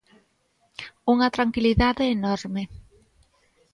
[1.13, 2.63] Unha tranquilidade enorme.